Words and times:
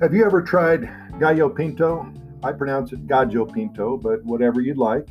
Have 0.00 0.14
you 0.14 0.24
ever 0.24 0.40
tried 0.40 0.88
gallo 1.20 1.50
pinto? 1.50 2.10
I 2.42 2.52
pronounce 2.52 2.90
it 2.94 3.06
gallo 3.06 3.44
pinto, 3.44 3.98
but 3.98 4.24
whatever 4.24 4.62
you'd 4.62 4.78
like. 4.78 5.06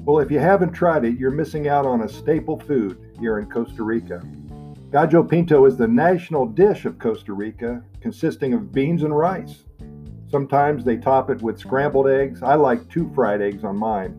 Well, 0.00 0.18
if 0.18 0.32
you 0.32 0.40
haven't 0.40 0.72
tried 0.72 1.04
it, 1.04 1.16
you're 1.16 1.30
missing 1.30 1.68
out 1.68 1.86
on 1.86 2.02
a 2.02 2.08
staple 2.08 2.58
food 2.58 3.14
here 3.20 3.38
in 3.38 3.48
Costa 3.48 3.84
Rica. 3.84 4.20
Gallo 4.90 5.22
pinto 5.22 5.64
is 5.64 5.76
the 5.76 5.86
national 5.86 6.44
dish 6.44 6.86
of 6.86 6.98
Costa 6.98 7.32
Rica, 7.32 7.84
consisting 8.00 8.52
of 8.52 8.72
beans 8.72 9.04
and 9.04 9.16
rice. 9.16 9.62
Sometimes 10.28 10.84
they 10.84 10.96
top 10.96 11.30
it 11.30 11.40
with 11.40 11.60
scrambled 11.60 12.08
eggs. 12.08 12.42
I 12.42 12.56
like 12.56 12.88
two 12.88 13.12
fried 13.14 13.40
eggs 13.40 13.62
on 13.62 13.76
mine. 13.76 14.16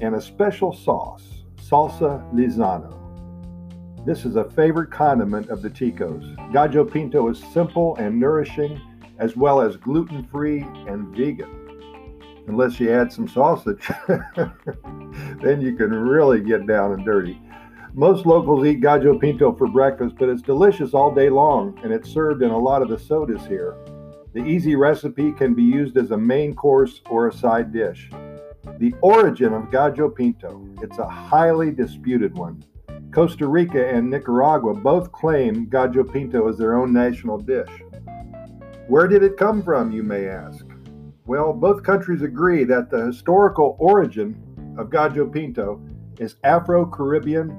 And 0.00 0.16
a 0.16 0.20
special 0.20 0.72
sauce, 0.72 1.44
salsa 1.62 2.28
Lizano. 2.34 2.96
This 4.04 4.24
is 4.24 4.34
a 4.34 4.50
favorite 4.50 4.90
condiment 4.90 5.50
of 5.50 5.62
the 5.62 5.70
Ticos. 5.70 6.52
Gallo 6.52 6.84
pinto 6.84 7.28
is 7.28 7.40
simple 7.52 7.94
and 7.96 8.18
nourishing, 8.18 8.80
as 9.18 9.36
well 9.36 9.60
as 9.60 9.76
gluten 9.76 10.24
free 10.24 10.62
and 10.86 11.14
vegan. 11.16 11.50
Unless 12.46 12.80
you 12.80 12.90
add 12.90 13.12
some 13.12 13.28
sausage, 13.28 13.86
then 15.42 15.60
you 15.60 15.76
can 15.76 15.92
really 15.92 16.40
get 16.40 16.66
down 16.66 16.92
and 16.92 17.04
dirty. 17.04 17.40
Most 17.94 18.26
locals 18.26 18.64
eat 18.66 18.80
gallo 18.80 19.18
pinto 19.18 19.52
for 19.54 19.66
breakfast, 19.66 20.16
but 20.18 20.28
it's 20.28 20.42
delicious 20.42 20.94
all 20.94 21.14
day 21.14 21.30
long, 21.30 21.78
and 21.82 21.92
it's 21.92 22.08
served 22.08 22.42
in 22.42 22.50
a 22.50 22.58
lot 22.58 22.80
of 22.80 22.88
the 22.88 22.98
sodas 22.98 23.44
here. 23.46 23.76
The 24.34 24.44
easy 24.44 24.76
recipe 24.76 25.32
can 25.32 25.54
be 25.54 25.62
used 25.62 25.96
as 25.96 26.10
a 26.10 26.16
main 26.16 26.54
course 26.54 27.00
or 27.10 27.28
a 27.28 27.32
side 27.32 27.72
dish. 27.72 28.10
The 28.78 28.94
origin 29.00 29.52
of 29.52 29.70
gallo 29.70 30.10
pinto, 30.10 30.64
it's 30.80 30.98
a 30.98 31.08
highly 31.08 31.70
disputed 31.72 32.36
one. 32.36 32.62
Costa 33.10 33.48
Rica 33.48 33.88
and 33.88 34.08
Nicaragua 34.08 34.74
both 34.74 35.10
claim 35.10 35.68
gallo 35.68 36.04
pinto 36.04 36.48
as 36.48 36.56
their 36.56 36.76
own 36.76 36.92
national 36.92 37.38
dish. 37.38 37.70
Where 38.88 39.06
did 39.06 39.22
it 39.22 39.36
come 39.36 39.62
from, 39.62 39.92
you 39.92 40.02
may 40.02 40.28
ask? 40.28 40.64
Well, 41.26 41.52
both 41.52 41.82
countries 41.82 42.22
agree 42.22 42.64
that 42.64 42.88
the 42.88 43.04
historical 43.04 43.76
origin 43.78 44.42
of 44.78 44.90
gallo 44.90 45.26
pinto 45.26 45.78
is 46.18 46.36
Afro 46.42 46.86
Caribbean 46.86 47.50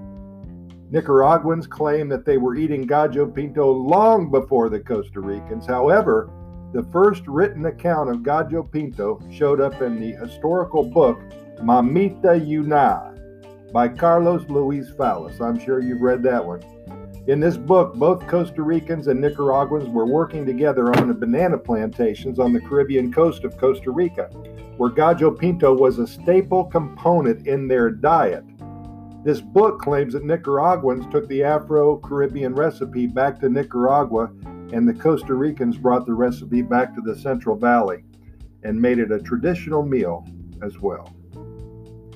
Nicaraguans 0.89 1.67
claim 1.67 2.09
that 2.09 2.25
they 2.25 2.39
were 2.39 2.55
eating 2.55 2.87
gallo 2.87 3.27
pinto 3.27 3.71
long 3.71 4.31
before 4.31 4.69
the 4.69 4.79
Costa 4.79 5.19
Ricans. 5.19 5.67
However, 5.67 6.31
the 6.73 6.81
first 6.91 7.27
written 7.27 7.67
account 7.67 8.09
of 8.09 8.23
gallo 8.23 8.63
pinto 8.63 9.21
showed 9.31 9.61
up 9.61 9.83
in 9.83 9.99
the 9.99 10.13
historical 10.13 10.83
book 10.83 11.19
Mamita 11.61 12.43
Yunai 12.43 13.71
by 13.71 13.87
Carlos 13.87 14.49
Luis 14.49 14.89
Fallas. 14.97 15.39
I'm 15.39 15.59
sure 15.59 15.79
you've 15.79 16.01
read 16.01 16.23
that 16.23 16.43
one. 16.43 16.63
In 17.29 17.39
this 17.39 17.57
book, 17.57 17.93
both 17.93 18.25
Costa 18.25 18.63
Ricans 18.63 19.05
and 19.05 19.21
Nicaraguans 19.21 19.87
were 19.87 20.07
working 20.07 20.47
together 20.47 20.91
on 20.97 21.07
the 21.07 21.13
banana 21.13 21.59
plantations 21.59 22.39
on 22.39 22.53
the 22.53 22.59
Caribbean 22.59 23.13
coast 23.13 23.43
of 23.43 23.55
Costa 23.55 23.91
Rica, 23.91 24.29
where 24.77 24.89
gallo 24.89 25.29
pinto 25.29 25.71
was 25.71 25.99
a 25.99 26.07
staple 26.07 26.63
component 26.63 27.45
in 27.45 27.67
their 27.67 27.91
diet. 27.91 28.43
This 29.23 29.41
book 29.41 29.79
claims 29.79 30.13
that 30.13 30.25
Nicaraguans 30.25 31.05
took 31.11 31.27
the 31.27 31.43
Afro 31.43 31.97
Caribbean 31.97 32.55
recipe 32.55 33.05
back 33.05 33.39
to 33.41 33.49
Nicaragua, 33.49 34.31
and 34.73 34.87
the 34.89 34.93
Costa 34.95 35.35
Ricans 35.35 35.77
brought 35.77 36.07
the 36.07 36.15
recipe 36.15 36.63
back 36.63 36.95
to 36.95 37.01
the 37.01 37.15
Central 37.15 37.55
Valley 37.55 38.05
and 38.63 38.81
made 38.81 38.97
it 38.97 39.11
a 39.11 39.19
traditional 39.19 39.83
meal 39.83 40.25
as 40.63 40.79
well. 40.79 41.13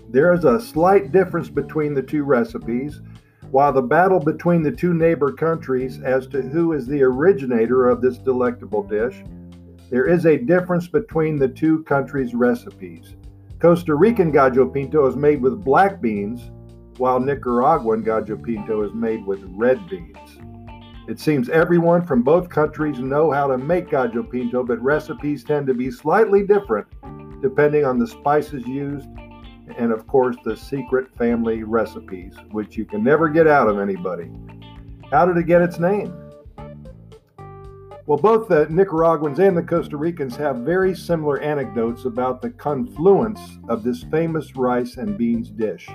There 0.09 0.33
is 0.33 0.43
a 0.43 0.59
slight 0.59 1.11
difference 1.11 1.49
between 1.49 1.93
the 1.93 2.01
two 2.01 2.23
recipes. 2.23 2.99
While 3.53 3.71
the 3.71 3.83
battle 3.83 4.19
between 4.19 4.63
the 4.63 4.71
two 4.71 4.95
neighbor 4.95 5.31
countries 5.31 6.01
as 6.01 6.25
to 6.29 6.41
who 6.41 6.73
is 6.73 6.87
the 6.87 7.03
originator 7.03 7.87
of 7.87 8.01
this 8.01 8.17
delectable 8.17 8.81
dish, 8.81 9.23
there 9.91 10.09
is 10.09 10.25
a 10.25 10.39
difference 10.39 10.87
between 10.87 11.37
the 11.37 11.49
two 11.49 11.83
countries' 11.83 12.33
recipes. 12.33 13.15
Costa 13.59 13.93
Rican 13.93 14.31
gallo 14.31 14.67
pinto 14.67 15.05
is 15.05 15.15
made 15.15 15.39
with 15.39 15.63
black 15.63 16.01
beans, 16.01 16.49
while 16.97 17.19
Nicaraguan 17.19 18.01
gallo 18.01 18.37
pinto 18.37 18.81
is 18.81 18.93
made 18.95 19.23
with 19.23 19.43
red 19.49 19.87
beans. 19.87 20.39
It 21.07 21.19
seems 21.19 21.47
everyone 21.47 22.03
from 22.03 22.23
both 22.23 22.49
countries 22.49 22.97
know 22.97 23.29
how 23.29 23.45
to 23.45 23.59
make 23.59 23.91
gallo 23.91 24.23
pinto, 24.23 24.63
but 24.63 24.81
recipes 24.81 25.43
tend 25.43 25.67
to 25.67 25.75
be 25.75 25.91
slightly 25.91 26.43
different 26.43 26.87
depending 27.43 27.85
on 27.85 27.99
the 27.99 28.07
spices 28.07 28.65
used 28.65 29.09
and, 29.77 29.91
of 29.91 30.07
course, 30.07 30.35
the 30.43 30.55
secret 30.55 31.15
family 31.17 31.63
recipes, 31.63 32.35
which 32.51 32.77
you 32.77 32.85
can 32.85 33.03
never 33.03 33.29
get 33.29 33.47
out 33.47 33.67
of 33.67 33.79
anybody. 33.79 34.29
How 35.11 35.25
did 35.25 35.37
it 35.37 35.47
get 35.47 35.61
its 35.61 35.79
name? 35.79 36.13
Well, 38.05 38.17
both 38.17 38.49
the 38.49 38.67
Nicaraguans 38.69 39.39
and 39.39 39.55
the 39.55 39.63
Costa 39.63 39.95
Ricans 39.95 40.35
have 40.35 40.57
very 40.57 40.93
similar 40.93 41.39
anecdotes 41.39 42.03
about 42.03 42.41
the 42.41 42.49
confluence 42.49 43.39
of 43.69 43.81
this 43.83 44.03
famous 44.03 44.55
rice 44.57 44.97
and 44.97 45.17
beans 45.17 45.49
dish. 45.49 45.87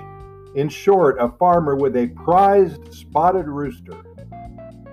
In 0.55 0.69
short, 0.69 1.17
a 1.19 1.29
farmer 1.29 1.75
with 1.75 1.95
a 1.95 2.07
prized 2.07 2.91
spotted 2.91 3.47
rooster. 3.47 4.01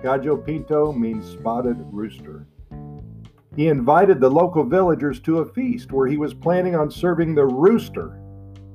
Gallo 0.03 0.37
Pinto 0.37 0.91
means 0.91 1.27
spotted 1.27 1.77
rooster. 1.91 2.45
He 3.55 3.69
invited 3.69 4.19
the 4.19 4.29
local 4.29 4.63
villagers 4.63 5.19
to 5.21 5.39
a 5.39 5.53
feast 5.53 5.91
where 5.91 6.05
he 6.05 6.17
was 6.17 6.35
planning 6.35 6.75
on 6.75 6.91
serving 6.91 7.33
the 7.33 7.45
rooster. 7.45 8.19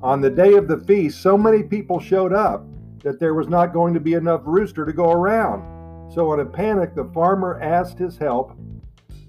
On 0.03 0.19
the 0.19 0.29
day 0.29 0.55
of 0.55 0.67
the 0.67 0.79
feast, 0.79 1.21
so 1.21 1.37
many 1.37 1.63
people 1.63 1.97
showed 1.97 2.33
up 2.33 2.65
that 3.03 3.21
there 3.21 3.33
was 3.33 3.47
not 3.47 3.71
going 3.71 3.93
to 3.93 4.01
be 4.01 4.15
enough 4.15 4.41
rooster 4.43 4.85
to 4.85 4.91
go 4.91 5.09
around. 5.09 6.11
So, 6.11 6.33
in 6.33 6.41
a 6.41 6.45
panic, 6.45 6.93
the 6.93 7.09
farmer 7.13 7.57
asked 7.61 7.99
his 7.99 8.17
help 8.17 8.51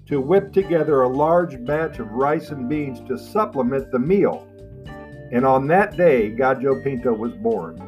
to 0.07 0.19
whip 0.19 0.51
together 0.51 1.03
a 1.03 1.07
large 1.07 1.63
batch 1.63 1.99
of 1.99 2.11
rice 2.11 2.49
and 2.49 2.67
beans 2.67 2.99
to 3.07 3.17
supplement 3.17 3.89
the 3.89 3.99
meal. 3.99 4.45
And 5.31 5.45
on 5.45 5.65
that 5.67 5.95
day, 5.95 6.31
Gallo 6.31 6.81
Pinto 6.83 7.13
was 7.13 7.31
born. 7.31 7.79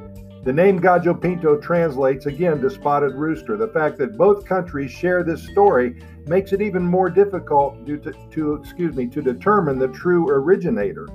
The 0.46 0.54
name 0.54 0.80
Gallo 0.80 1.14
Pinto 1.14 1.58
translates 1.58 2.26
again 2.26 2.62
to 2.62 2.70
spotted 2.70 3.16
rooster. 3.16 3.58
The 3.58 3.68
fact 3.68 3.98
that 3.98 4.18
both 4.18 4.46
countries 4.46 4.92
share 4.92 5.24
this 5.24 5.44
story 5.44 6.02
makes 6.26 6.54
it 6.54 6.62
even 6.62 6.84
more 6.84 7.10
difficult 7.10 7.86
to, 7.86 7.98
to, 8.32 8.54
excuse 8.54 8.96
me 8.96 9.08
to 9.08 9.22
determine 9.22 9.78
the 9.78 9.90
true 9.90 10.30
originator. 10.30 11.10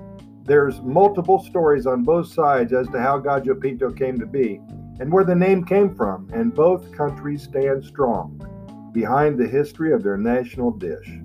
There's 0.44 0.80
multiple 0.82 1.38
stories 1.38 1.86
on 1.86 2.02
both 2.02 2.32
sides 2.32 2.72
as 2.72 2.88
to 2.88 3.00
how 3.00 3.18
Gallo 3.18 3.54
Pinto 3.54 3.92
came 3.92 4.18
to 4.18 4.26
be 4.26 4.60
and 4.98 5.12
where 5.12 5.24
the 5.24 5.34
name 5.34 5.64
came 5.64 5.94
from, 5.94 6.28
and 6.32 6.54
both 6.54 6.92
countries 6.92 7.44
stand 7.44 7.84
strong 7.84 8.40
behind 8.92 9.38
the 9.38 9.46
history 9.46 9.92
of 9.92 10.02
their 10.02 10.16
national 10.16 10.70
dish. 10.70 11.18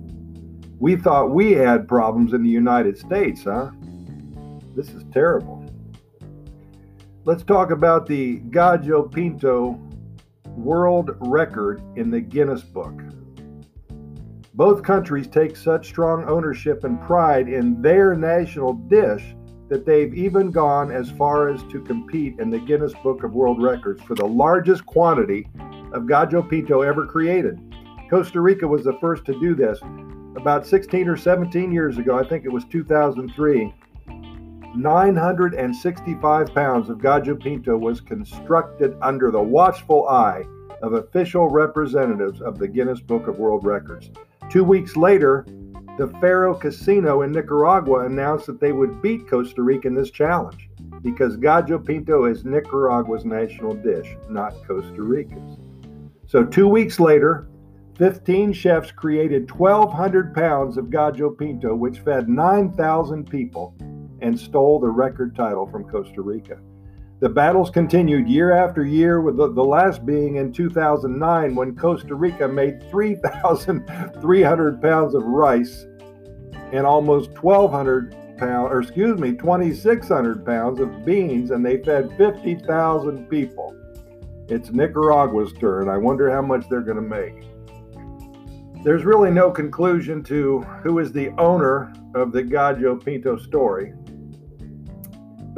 We 0.78 0.96
thought 0.96 1.30
we 1.30 1.52
had 1.52 1.88
problems 1.88 2.32
in 2.32 2.42
the 2.42 2.48
United 2.48 2.96
States, 2.96 3.44
huh? 3.44 3.70
This 4.74 4.90
is 4.90 5.04
terrible. 5.12 5.64
Let's 7.24 7.42
talk 7.42 7.72
about 7.72 8.06
the 8.06 8.36
Gallo 8.50 9.02
Pinto 9.02 9.80
world 10.46 11.10
record 11.20 11.82
in 11.96 12.10
the 12.10 12.20
Guinness 12.20 12.62
Book. 12.62 12.94
Both 14.58 14.82
countries 14.82 15.28
take 15.28 15.54
such 15.54 15.86
strong 15.86 16.24
ownership 16.24 16.82
and 16.82 17.00
pride 17.00 17.48
in 17.48 17.80
their 17.80 18.16
national 18.16 18.72
dish 18.72 19.36
that 19.68 19.86
they've 19.86 20.12
even 20.12 20.50
gone 20.50 20.90
as 20.90 21.12
far 21.12 21.48
as 21.48 21.62
to 21.70 21.80
compete 21.80 22.40
in 22.40 22.50
the 22.50 22.58
Guinness 22.58 22.92
Book 23.04 23.22
of 23.22 23.34
World 23.34 23.62
Records 23.62 24.02
for 24.02 24.16
the 24.16 24.26
largest 24.26 24.84
quantity 24.84 25.46
of 25.92 26.08
Gallo 26.08 26.42
Pinto 26.42 26.82
ever 26.82 27.06
created. 27.06 27.60
Costa 28.10 28.40
Rica 28.40 28.66
was 28.66 28.82
the 28.82 28.98
first 29.00 29.24
to 29.26 29.38
do 29.38 29.54
this 29.54 29.78
about 30.34 30.66
16 30.66 31.06
or 31.06 31.16
17 31.16 31.70
years 31.70 31.96
ago. 31.96 32.18
I 32.18 32.28
think 32.28 32.44
it 32.44 32.52
was 32.52 32.64
2003. 32.64 33.72
965 34.74 36.52
pounds 36.52 36.90
of 36.90 37.00
Gallo 37.00 37.36
Pinto 37.36 37.76
was 37.76 38.00
constructed 38.00 38.96
under 39.02 39.30
the 39.30 39.40
watchful 39.40 40.08
eye 40.08 40.42
of 40.82 40.94
official 40.94 41.48
representatives 41.48 42.40
of 42.40 42.58
the 42.58 42.66
Guinness 42.66 42.98
Book 42.98 43.28
of 43.28 43.38
World 43.38 43.64
Records. 43.64 44.10
Two 44.50 44.64
weeks 44.64 44.96
later, 44.96 45.44
the 45.98 46.08
Faro 46.20 46.54
Casino 46.54 47.20
in 47.20 47.32
Nicaragua 47.32 48.06
announced 48.06 48.46
that 48.46 48.60
they 48.60 48.72
would 48.72 49.02
beat 49.02 49.28
Costa 49.28 49.62
Rica 49.62 49.88
in 49.88 49.94
this 49.94 50.10
challenge 50.10 50.70
because 51.02 51.36
Gallo 51.36 51.78
Pinto 51.78 52.24
is 52.24 52.46
Nicaragua's 52.46 53.26
national 53.26 53.74
dish, 53.74 54.16
not 54.30 54.54
Costa 54.66 55.02
Rica's. 55.02 55.58
So, 56.26 56.44
two 56.44 56.66
weeks 56.66 56.98
later, 56.98 57.48
15 57.98 58.54
chefs 58.54 58.90
created 58.90 59.50
1,200 59.50 60.34
pounds 60.34 60.78
of 60.78 60.90
Gallo 60.90 61.30
Pinto, 61.30 61.74
which 61.74 61.98
fed 61.98 62.28
9,000 62.28 63.28
people 63.28 63.74
and 64.22 64.38
stole 64.38 64.80
the 64.80 64.88
record 64.88 65.36
title 65.36 65.66
from 65.66 65.84
Costa 65.84 66.22
Rica. 66.22 66.58
The 67.20 67.28
battles 67.28 67.70
continued 67.70 68.28
year 68.28 68.52
after 68.52 68.84
year, 68.84 69.20
with 69.20 69.36
the, 69.36 69.52
the 69.52 69.64
last 69.64 70.06
being 70.06 70.36
in 70.36 70.52
2009 70.52 71.54
when 71.56 71.74
Costa 71.74 72.14
Rica 72.14 72.46
made 72.46 72.88
3,300 72.92 74.80
pounds 74.80 75.14
of 75.14 75.24
rice 75.24 75.86
and 76.72 76.86
almost 76.86 77.30
1,200 77.42 78.14
pounds, 78.38 78.70
or 78.70 78.80
excuse 78.80 79.18
me, 79.18 79.32
2,600 79.32 80.46
pounds 80.46 80.78
of 80.78 81.04
beans, 81.04 81.50
and 81.50 81.66
they 81.66 81.82
fed 81.82 82.16
50,000 82.16 83.28
people. 83.28 83.74
It's 84.48 84.70
Nicaragua's 84.70 85.52
turn. 85.54 85.88
I 85.88 85.96
wonder 85.96 86.30
how 86.30 86.42
much 86.42 86.68
they're 86.68 86.82
going 86.82 86.96
to 86.96 87.02
make. 87.02 87.44
There's 88.84 89.04
really 89.04 89.32
no 89.32 89.50
conclusion 89.50 90.22
to 90.24 90.60
who 90.84 91.00
is 91.00 91.10
the 91.10 91.30
owner 91.30 91.92
of 92.14 92.30
the 92.30 92.44
Gallo 92.44 92.94
Pinto 92.94 93.38
story, 93.38 93.92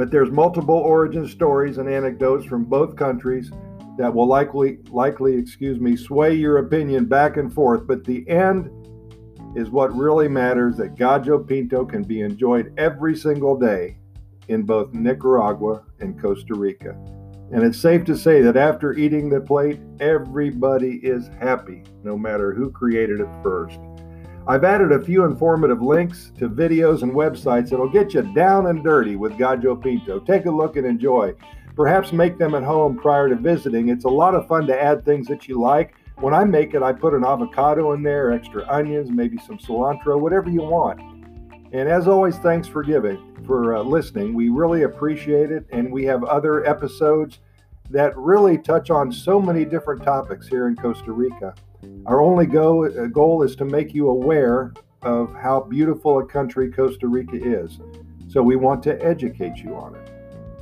but 0.00 0.10
there's 0.10 0.30
multiple 0.30 0.76
origin 0.76 1.28
stories 1.28 1.76
and 1.76 1.86
anecdotes 1.86 2.46
from 2.46 2.64
both 2.64 2.96
countries 2.96 3.50
that 3.98 4.14
will 4.14 4.26
likely 4.26 4.78
likely 4.88 5.36
excuse 5.36 5.78
me 5.78 5.94
sway 5.94 6.32
your 6.32 6.56
opinion 6.56 7.04
back 7.04 7.36
and 7.36 7.52
forth. 7.52 7.86
But 7.86 8.06
the 8.06 8.26
end 8.26 8.70
is 9.54 9.68
what 9.68 9.94
really 9.94 10.26
matters 10.26 10.78
that 10.78 10.94
gallo 10.94 11.38
pinto 11.40 11.84
can 11.84 12.02
be 12.02 12.22
enjoyed 12.22 12.72
every 12.78 13.14
single 13.14 13.58
day 13.58 13.98
in 14.48 14.62
both 14.62 14.94
nicaragua 14.94 15.84
and 16.00 16.18
costa 16.18 16.54
rica. 16.54 16.96
And 17.52 17.62
it's 17.62 17.78
safe 17.78 18.06
to 18.06 18.16
say 18.16 18.40
that 18.40 18.56
after 18.56 18.94
eating 18.94 19.28
the 19.28 19.42
plate 19.42 19.80
everybody 20.00 21.00
is 21.02 21.28
happy 21.38 21.82
no 22.04 22.16
matter 22.16 22.54
who 22.54 22.70
created 22.70 23.20
it 23.20 23.28
first 23.42 23.78
I've 24.48 24.64
added 24.64 24.90
a 24.90 25.04
few 25.04 25.24
informative 25.24 25.82
links 25.82 26.32
to 26.38 26.48
videos 26.48 27.02
and 27.02 27.12
websites 27.12 27.70
that'll 27.70 27.90
get 27.90 28.14
you 28.14 28.22
down 28.34 28.66
and 28.66 28.82
dirty 28.82 29.14
with 29.16 29.36
Gallo 29.36 29.76
Pinto. 29.76 30.18
Take 30.20 30.46
a 30.46 30.50
look 30.50 30.76
and 30.76 30.86
enjoy. 30.86 31.34
Perhaps 31.76 32.12
make 32.12 32.38
them 32.38 32.54
at 32.54 32.62
home 32.62 32.96
prior 32.96 33.28
to 33.28 33.36
visiting. 33.36 33.90
It's 33.90 34.04
a 34.04 34.08
lot 34.08 34.34
of 34.34 34.48
fun 34.48 34.66
to 34.66 34.82
add 34.82 35.04
things 35.04 35.26
that 35.28 35.46
you 35.46 35.60
like. 35.60 35.94
When 36.16 36.34
I 36.34 36.44
make 36.44 36.74
it, 36.74 36.82
I 36.82 36.92
put 36.92 37.14
an 37.14 37.24
avocado 37.24 37.92
in 37.92 38.02
there, 38.02 38.32
extra 38.32 38.66
onions, 38.68 39.10
maybe 39.10 39.38
some 39.38 39.58
cilantro, 39.58 40.18
whatever 40.18 40.50
you 40.50 40.62
want. 40.62 41.00
And 41.72 41.88
as 41.88 42.08
always, 42.08 42.36
thanks 42.38 42.66
for 42.66 42.82
giving, 42.82 43.36
for 43.46 43.76
uh, 43.76 43.82
listening. 43.82 44.34
We 44.34 44.48
really 44.48 44.82
appreciate 44.82 45.52
it. 45.52 45.66
And 45.70 45.92
we 45.92 46.04
have 46.04 46.24
other 46.24 46.66
episodes 46.66 47.38
that 47.90 48.16
really 48.16 48.58
touch 48.58 48.90
on 48.90 49.12
so 49.12 49.40
many 49.40 49.64
different 49.64 50.02
topics 50.02 50.48
here 50.48 50.66
in 50.66 50.76
Costa 50.76 51.12
Rica. 51.12 51.54
Our 52.06 52.20
only 52.20 52.46
go, 52.46 52.86
uh, 52.86 53.06
goal 53.06 53.42
is 53.42 53.56
to 53.56 53.64
make 53.64 53.94
you 53.94 54.08
aware 54.08 54.72
of 55.02 55.34
how 55.34 55.60
beautiful 55.60 56.18
a 56.18 56.26
country 56.26 56.70
Costa 56.70 57.08
Rica 57.08 57.36
is. 57.36 57.78
So 58.28 58.42
we 58.42 58.56
want 58.56 58.82
to 58.84 59.02
educate 59.04 59.58
you 59.58 59.74
on 59.74 59.94
it. 59.94 60.10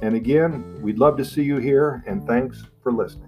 And 0.03 0.15
again, 0.15 0.81
we'd 0.81 0.99
love 0.99 1.17
to 1.17 1.25
see 1.25 1.43
you 1.43 1.57
here, 1.59 2.05
and 2.07 2.27
thanks 2.27 2.65
for 2.83 2.93
listening. 2.93 3.28